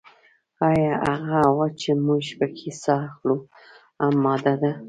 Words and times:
ایا 0.67 0.93
هغه 1.07 1.35
هوا 1.49 1.67
چې 1.81 1.89
موږ 2.05 2.25
پکې 2.39 2.71
ساه 2.83 3.01
اخلو 3.09 3.35
هم 4.01 4.13
ماده 4.23 4.53
ده 4.61 4.71